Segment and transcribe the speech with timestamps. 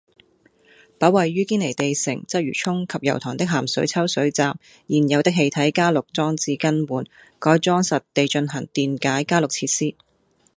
[0.97, 7.05] 把位於堅尼地城、鰂魚涌及油塘的鹹水抽水站現有的氣體加氯裝置更換，
[7.37, 9.95] 改裝實地進行電解加氯設施